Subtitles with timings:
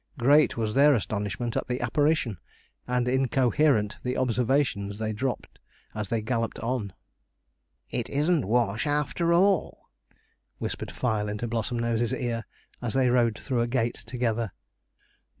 [0.17, 2.39] Great was their astonishment at the apparition,
[2.87, 5.59] and incoherent the observations they dropped
[5.93, 6.91] as they galloped on.
[7.91, 9.91] 'It isn't Wash, after all,'
[10.57, 12.45] whispered Fyle into Blossomnose's ear,
[12.81, 14.53] as they rode through a gate together.